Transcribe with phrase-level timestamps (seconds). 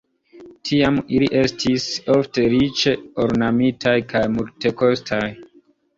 [0.67, 2.95] Tiam ili estis ofte riĉe
[3.27, 5.25] ornamitaj kaj multekostaj.